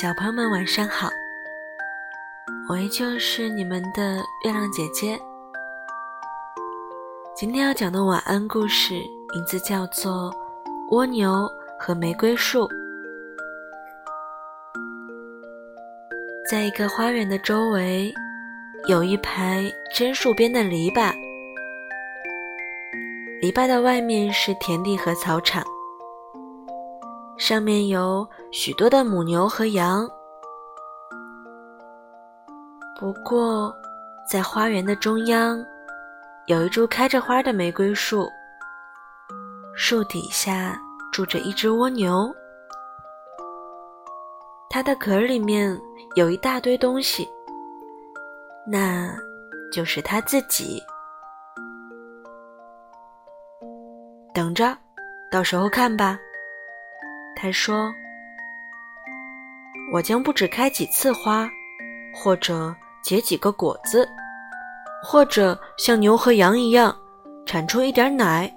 [0.00, 1.10] 小朋友们晚上好，
[2.70, 4.16] 我依旧是你们的
[4.46, 5.20] 月亮姐姐。
[7.36, 8.94] 今天要讲的晚安故事
[9.34, 10.32] 名字叫做
[10.90, 11.46] 《蜗牛
[11.78, 12.66] 和玫瑰树》。
[16.50, 18.10] 在一个花园的周围，
[18.88, 21.12] 有一排针树边的篱笆，
[23.42, 25.62] 篱笆的外面是田地和草场。
[27.40, 30.06] 上面有许多的母牛和羊，
[32.98, 33.74] 不过
[34.30, 35.58] 在花园的中央
[36.48, 38.28] 有一株开着花的玫瑰树，
[39.74, 40.78] 树底下
[41.10, 42.30] 住着一只蜗牛，
[44.68, 45.80] 它的壳里面
[46.16, 47.26] 有一大堆东西，
[48.66, 49.16] 那
[49.72, 50.78] 就是它自己。
[54.34, 54.76] 等着，
[55.32, 56.18] 到时候看吧。
[57.42, 57.90] 他说
[59.94, 61.48] ：“我将不止开几次花，
[62.14, 64.06] 或者结几个果子，
[65.02, 66.94] 或者像牛和羊一样
[67.46, 68.52] 产出一点奶。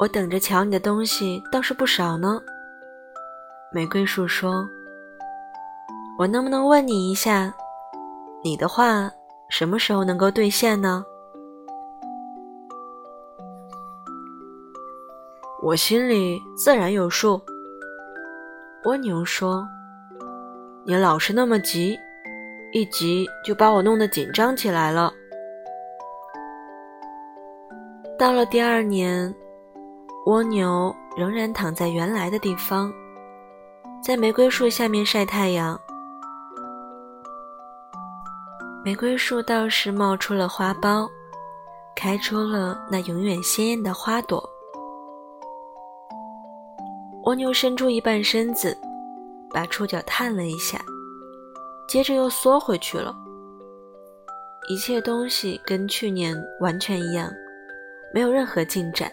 [0.00, 2.40] 我等着瞧你的东西倒是不少呢。”
[3.72, 4.68] 玫瑰树说
[6.18, 7.54] ：“我能不能问你一下，
[8.42, 9.08] 你的话
[9.48, 11.04] 什么时候能够兑现呢？”
[15.64, 17.40] 我心里自然有数。
[18.84, 19.66] 蜗牛说
[20.84, 21.98] ：“你老是那么急，
[22.74, 25.10] 一急就把我弄得紧张起来了。”
[28.18, 29.34] 到了第二年，
[30.26, 32.92] 蜗牛仍然躺在原来的地方，
[34.02, 35.80] 在玫瑰树下面晒太阳。
[38.84, 41.08] 玫瑰树倒是冒出了花苞，
[41.96, 44.46] 开出了那永远鲜艳的花朵。
[47.24, 48.76] 蜗牛伸出一半身子，
[49.50, 50.78] 把触角探了一下，
[51.88, 53.16] 接着又缩回去了。
[54.68, 57.30] 一切东西跟去年完全一样，
[58.12, 59.10] 没有任何进展。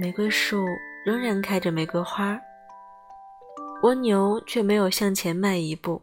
[0.00, 0.64] 玫瑰树
[1.04, 2.38] 仍然开着玫瑰花，
[3.82, 6.00] 蜗牛却没有向前迈一步。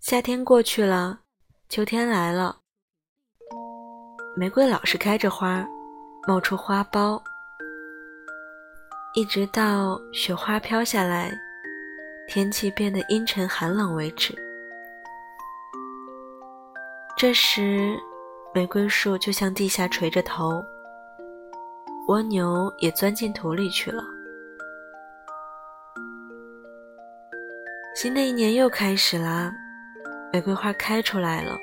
[0.00, 1.20] 夏天过去了，
[1.68, 2.56] 秋天来了，
[4.34, 5.66] 玫瑰老是开着花，
[6.26, 7.20] 冒出花苞。
[9.16, 11.32] 一直到雪花飘下来，
[12.26, 14.34] 天气变得阴沉寒冷为止。
[17.16, 17.96] 这时，
[18.52, 20.60] 玫瑰树就向地下垂着头，
[22.08, 24.02] 蜗牛也钻进土里去了。
[27.94, 29.52] 新的一年又开始啦，
[30.32, 31.56] 玫瑰花开出来了，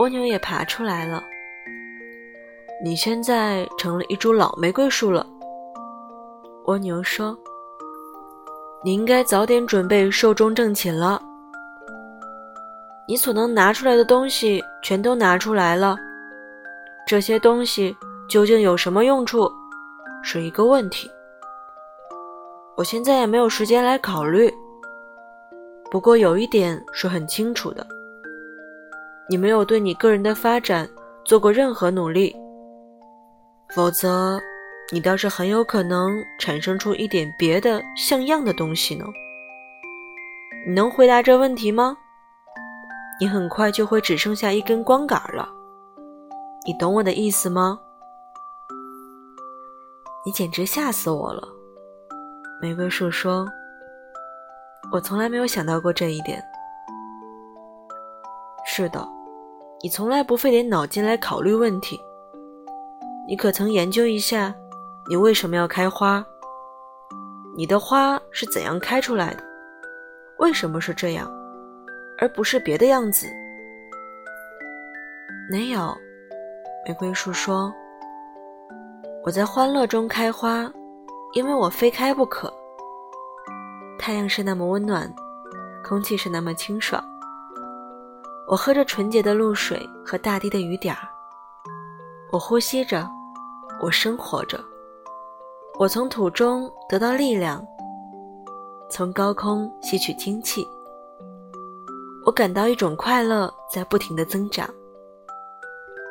[0.00, 1.22] 蜗牛也爬出来了。
[2.82, 5.24] 你现在成了一株老玫瑰树了。
[6.66, 7.36] 蜗牛说
[8.82, 11.22] ：“你应该早点准备寿终正寝了。
[13.06, 15.96] 你所能拿出来的东西全都拿出来了，
[17.06, 17.96] 这些东西
[18.28, 19.48] 究竟有什么用处，
[20.24, 21.08] 是一个问题。
[22.76, 24.52] 我现在也没有时间来考虑。
[25.88, 27.86] 不过有一点是很清楚的：
[29.30, 30.88] 你没有对你个人的发展
[31.24, 32.34] 做过任何努力，
[33.72, 34.36] 否则。”
[34.92, 39.04] 你倒是很有可能产生出一点别的像样的东西呢。
[40.66, 41.96] 你能回答这问题吗？
[43.20, 45.48] 你很快就会只剩下一根光杆了。
[46.66, 47.80] 你懂我的意思吗？
[50.24, 51.48] 你简直吓死我了，
[52.60, 53.46] 玫瑰树说。
[54.92, 56.40] 我从来没有想到过这一点。
[58.64, 59.04] 是的，
[59.82, 61.98] 你从来不费点脑筋来考虑问题。
[63.28, 64.54] 你可曾研究一下？
[65.08, 66.24] 你为什么要开花？
[67.56, 69.42] 你的花是怎样开出来的？
[70.38, 71.30] 为什么是这样，
[72.18, 73.28] 而不是别的样子？
[75.48, 75.96] 没有，
[76.86, 77.72] 玫瑰树说
[79.24, 80.68] ：“我在欢乐中开花，
[81.34, 82.52] 因为我非开不可。
[84.00, 85.08] 太阳是那么温暖，
[85.84, 87.02] 空气是那么清爽。
[88.48, 91.08] 我喝着纯洁的露水和大地的雨点儿，
[92.32, 93.08] 我呼吸着，
[93.80, 94.58] 我生活着。”
[95.78, 97.62] 我从土中得到力量，
[98.88, 100.66] 从高空吸取精气。
[102.24, 104.66] 我感到一种快乐在不停的增长。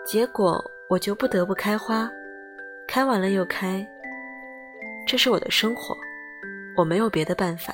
[0.06, 2.08] 结果我就不得不开花，
[2.88, 3.84] 开完了又开。
[5.08, 5.96] 这是我的生活，
[6.78, 7.74] 我没有别的办法。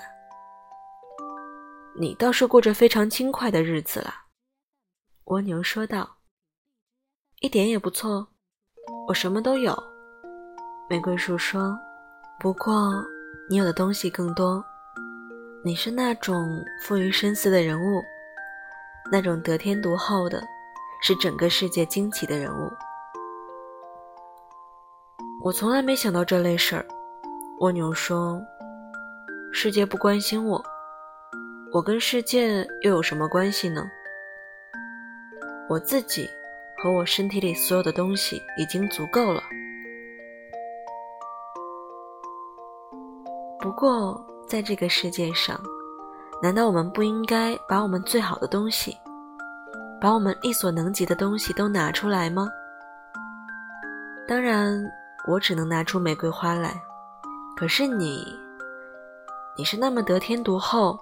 [1.99, 4.13] 你倒是过着非常轻快的日子了，
[5.25, 6.09] 蜗牛说道。
[7.41, 8.29] 一点也不错，
[9.09, 9.90] 我什么都有。
[10.91, 11.79] 玫瑰树说
[12.37, 12.91] ：“不过
[13.49, 14.61] 你有的东西更多，
[15.63, 18.03] 你是那种富于深思的人物，
[19.09, 20.43] 那种得天独厚的，
[21.01, 22.69] 是整个世界惊奇的人物。
[25.45, 26.85] 我从来没想到这类事儿。
[27.61, 28.41] 蜗牛说
[29.53, 30.61] ：“世界不关心我，
[31.71, 33.81] 我跟世界又有什么关系呢？
[35.69, 36.29] 我自己
[36.83, 39.41] 和我身体里所有的东西已经足够了。
[43.81, 45.59] 过，在这个世界上，
[46.39, 48.95] 难道我们不应该把我们最好的东西，
[49.99, 52.47] 把我们力所能及的东西都拿出来吗？
[54.27, 54.79] 当然，
[55.27, 56.79] 我只能拿出玫瑰花来。”
[57.57, 58.23] 可是你，
[59.57, 60.95] 你是那么得天独厚，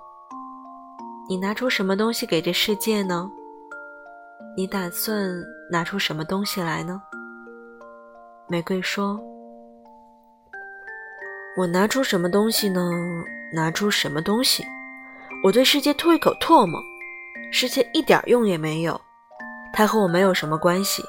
[1.28, 3.30] 你拿出什么东西给这世界呢？
[4.56, 5.30] 你打算
[5.70, 7.02] 拿出什么东西来呢？
[8.48, 9.20] 玫瑰说
[11.58, 12.82] ：“我拿出什么东西呢？
[13.54, 14.66] 拿出什么东西？
[15.44, 16.82] 我对世界吐一口唾沫，
[17.52, 19.00] 世界一点用也没有，
[19.74, 21.04] 它和我没有什么关系。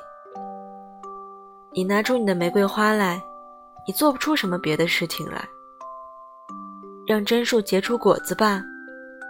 [1.72, 3.20] 你拿出你的玫瑰花来。”
[3.87, 5.42] 你做不出什么别的事情来，
[7.08, 8.62] 让榛树结出果子吧，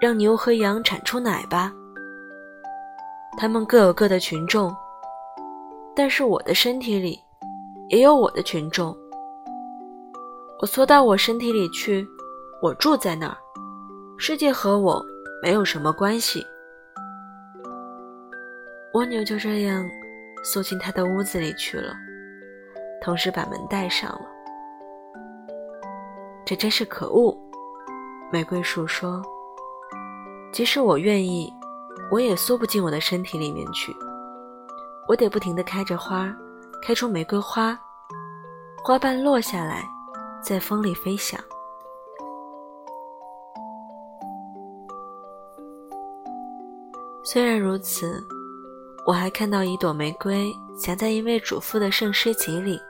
[0.02, 1.72] 让牛和羊产出奶吧。
[3.38, 4.74] 他们各有各的群众，
[5.94, 7.18] 但是我的身体里
[7.88, 8.94] 也有我的群众。
[10.60, 12.06] 我缩到我身体里去，
[12.60, 13.36] 我住在那儿，
[14.18, 15.02] 世界和我
[15.42, 16.46] 没有什么关系。
[18.92, 19.82] 蜗牛就这样
[20.44, 21.94] 缩进他的屋子里去了，
[23.00, 24.20] 同时把门带上了。
[26.44, 27.34] 这真是可恶，
[28.30, 29.22] 玫瑰树说
[30.52, 31.50] ：“即使我愿意，
[32.10, 33.96] 我也缩不进我的身体里面去。
[35.08, 36.30] 我得不停地开着花，
[36.82, 37.78] 开出玫瑰花，
[38.84, 39.88] 花瓣落下来，
[40.42, 41.38] 在风里飞翔。
[47.24, 48.22] 虽然如此，
[49.06, 52.80] 我还看到一朵玫瑰夹在一位主妇的圣诗集里。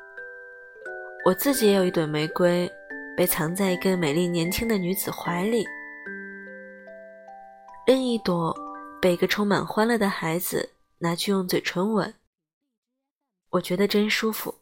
[1.25, 2.71] 我自己也有一朵玫瑰。”
[3.17, 5.63] 被藏在一个美丽年轻的女子怀里，
[7.85, 8.57] 另一朵
[8.99, 12.15] 被一个充满欢乐的孩子拿去用嘴唇吻。
[13.51, 14.55] 我觉得真舒服，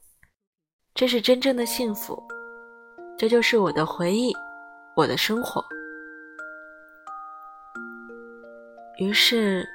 [0.92, 2.20] 这是真正的幸福，
[3.18, 4.32] 这就是我的回忆，
[4.94, 5.60] 我的生活。
[8.96, 9.68] 于是，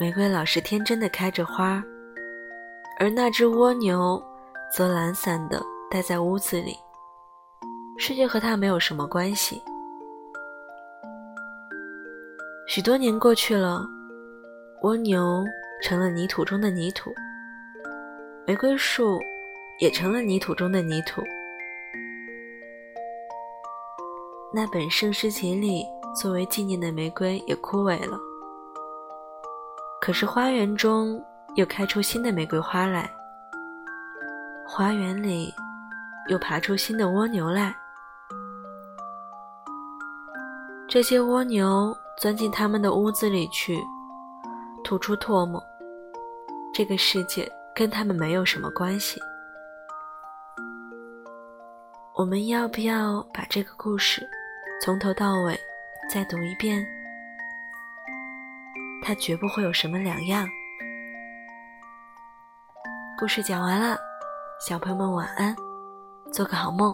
[0.00, 1.80] 玫瑰老是天真的开着花，
[2.98, 4.20] 而那只蜗牛
[4.68, 6.76] 则懒散的待在屋子里。
[7.98, 9.62] 世界和它没有什么关系。
[12.66, 13.86] 许多年过去了，
[14.82, 15.44] 蜗牛
[15.84, 17.14] 成了泥土中的泥土，
[18.44, 19.20] 玫瑰树
[19.78, 21.22] 也成了泥土中的泥土。
[24.54, 25.82] 那本圣诗集里
[26.14, 28.18] 作为纪念的玫瑰也枯萎了。
[30.00, 31.22] 可是花园中
[31.54, 33.10] 又开出新的玫瑰花来，
[34.66, 35.54] 花园里
[36.28, 37.74] 又爬出新的蜗牛来。
[40.86, 43.80] 这些蜗牛钻进他们的屋子里去，
[44.84, 45.62] 吐出唾沫。
[46.74, 49.18] 这个世界跟他们没有什么关系。
[52.14, 54.28] 我们要不要把这个故事
[54.84, 55.56] 从头到尾
[56.10, 56.84] 再读一遍？
[59.00, 60.44] 它绝不会有什么两样。
[63.16, 63.96] 故事讲完了，
[64.68, 65.54] 小朋友们晚安，
[66.32, 66.92] 做个好梦。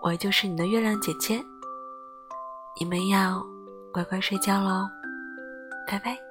[0.00, 1.42] 我就是你的月亮姐姐。
[2.78, 3.44] 你们要
[3.92, 4.88] 乖乖睡觉喽，
[5.84, 6.27] 拜拜。